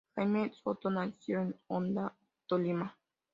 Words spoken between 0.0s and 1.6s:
Jaime Soto nació en